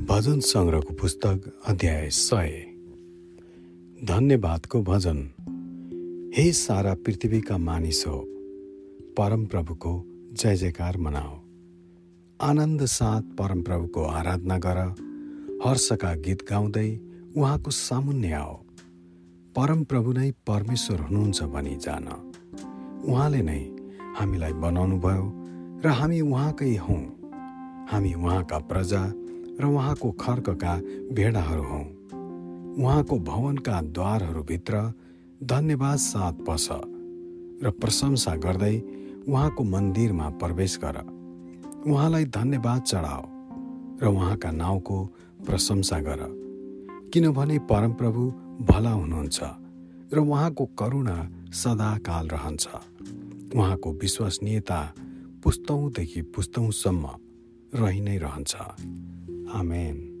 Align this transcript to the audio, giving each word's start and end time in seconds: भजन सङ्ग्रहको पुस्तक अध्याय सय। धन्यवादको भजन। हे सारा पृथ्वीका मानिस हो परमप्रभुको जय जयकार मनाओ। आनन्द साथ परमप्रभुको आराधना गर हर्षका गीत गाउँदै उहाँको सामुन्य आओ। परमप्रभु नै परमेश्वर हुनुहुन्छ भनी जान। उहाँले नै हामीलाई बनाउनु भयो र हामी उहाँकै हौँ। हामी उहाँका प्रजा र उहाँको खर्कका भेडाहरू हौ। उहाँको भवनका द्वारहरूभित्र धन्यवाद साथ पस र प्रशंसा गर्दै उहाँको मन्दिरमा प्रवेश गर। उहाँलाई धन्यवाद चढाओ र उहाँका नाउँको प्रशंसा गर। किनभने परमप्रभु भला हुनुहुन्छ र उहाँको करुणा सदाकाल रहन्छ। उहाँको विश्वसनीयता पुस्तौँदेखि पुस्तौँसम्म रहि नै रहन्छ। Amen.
भजन 0.00 0.40
सङ्ग्रहको 0.40 0.94
पुस्तक 0.94 1.60
अध्याय 1.66 2.10
सय। 2.10 2.66
धन्यवादको 4.04 4.82
भजन। 4.82 5.30
हे 6.36 6.52
सारा 6.52 6.94
पृथ्वीका 6.94 7.58
मानिस 7.58 8.06
हो 8.06 8.24
परमप्रभुको 9.18 10.04
जय 10.32 10.56
जयकार 10.56 10.96
मनाओ। 10.96 11.40
आनन्द 12.40 12.84
साथ 12.84 13.22
परमप्रभुको 13.22 14.04
आराधना 14.04 14.58
गर 14.58 14.76
हर्षका 15.66 16.14
गीत 16.14 16.46
गाउँदै 16.50 17.00
उहाँको 17.36 17.70
सामुन्य 17.70 18.32
आओ। 18.32 18.54
परमप्रभु 19.56 20.12
नै 20.12 20.30
परमेश्वर 20.30 21.00
हुनुहुन्छ 21.00 21.42
भनी 21.42 21.76
जान। 21.76 22.08
उहाँले 23.04 23.42
नै 23.42 23.76
हामीलाई 24.16 24.52
बनाउनु 24.52 24.98
भयो 24.98 25.32
र 25.84 25.88
हामी 25.88 26.20
उहाँकै 26.20 26.76
हौँ। 26.76 27.04
हामी 27.90 28.14
उहाँका 28.14 28.58
प्रजा 28.58 29.23
र 29.60 29.64
उहाँको 29.64 30.10
खर्कका 30.10 30.76
भेडाहरू 31.12 31.62
हौ। 31.62 31.80
उहाँको 32.82 33.18
भवनका 33.18 33.80
द्वारहरूभित्र 33.82 34.92
धन्यवाद 35.42 35.96
साथ 35.96 36.32
पस 36.32 36.68
र 37.62 37.70
प्रशंसा 37.70 38.34
गर्दै 38.36 38.82
उहाँको 39.28 39.64
मन्दिरमा 39.64 40.28
प्रवेश 40.30 40.78
गर। 40.84 40.96
उहाँलाई 41.86 42.24
धन्यवाद 42.24 42.82
चढाओ 42.82 43.22
र 44.02 44.06
उहाँका 44.06 44.50
नाउँको 44.50 45.04
प्रशंसा 45.46 45.98
गर। 46.00 46.26
किनभने 47.12 47.58
परमप्रभु 47.58 48.22
भला 48.60 48.90
हुनुहुन्छ 48.90 49.40
र 50.12 50.18
उहाँको 50.18 50.64
करुणा 50.66 51.30
सदाकाल 51.52 52.28
रहन्छ। 52.28 52.66
उहाँको 53.56 53.92
विश्वसनीयता 53.92 54.94
पुस्तौँदेखि 55.44 56.22
पुस्तौँसम्म 56.22 57.06
रहि 57.74 58.00
नै 58.00 58.18
रहन्छ। 58.18 58.54
Amen. 59.52 60.13